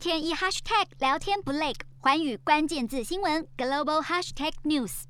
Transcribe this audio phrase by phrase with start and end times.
[0.00, 5.02] 天一 hashtag 聊天不累，寰宇关键字新闻 global hashtag news。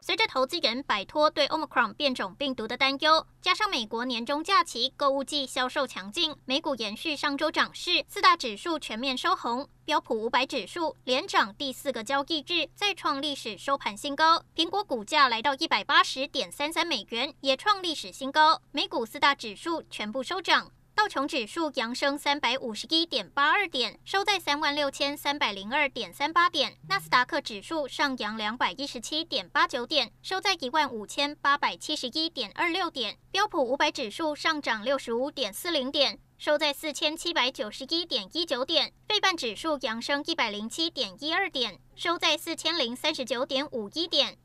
[0.00, 14.42] 随着投资人摆脱对 Omicron 变种病毒的担忧，加上美国年终假期、购物季销售强劲，美股延续上周涨势，四大指数全面收红，标普五百指数连涨第四个交易日，再创历史收盘新高。
[14.56, 18.60] 苹果股价来到一百八十点三三美元，也创历史新高。
[18.72, 20.72] 美股四大指数全部收涨。
[20.94, 26.76] 道琼指数扬升三百五十一点八二点，收在三万六千三百零二点三八点。
[26.88, 33.18] 纳斯达克指数上扬两百一十七点八九点，收在一万五千八百七十一点二六点。
[33.30, 38.92] 标普五百指数上涨六十五点四零点，收在四千七百九十一点一九点。
[39.08, 44.36] 费半指数扬升一百零七点一二点，收在四千零三十九点五一点。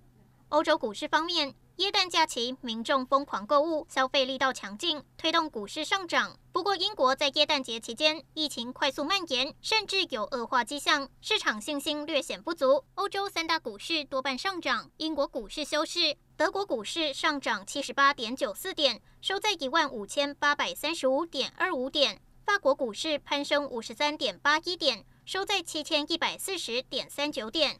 [0.49, 1.53] 欧洲股市方面。
[1.77, 6.36] 耶诞假期，民众疯狂购物，消费力道强劲，推动股市上涨。
[6.52, 12.84] 不过，英国在耶诞节期间疫情快速蔓延，甚至有恶化迹象，市场信心略显不足。
[12.95, 22.19] 欧洲三大股市多半上涨，英国股市休市，德国股市上涨七十八点九四点，收在一万五千八百三十五点二五点。
[22.44, 27.80] 法国股市攀升五十三点八一点，收在七千一百四十点三九点。